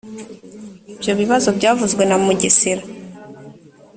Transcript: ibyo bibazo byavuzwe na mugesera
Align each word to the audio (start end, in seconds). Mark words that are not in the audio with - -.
ibyo 0.93 1.11
bibazo 1.19 1.49
byavuzwe 1.57 2.03
na 2.05 2.17
mugesera 2.23 2.83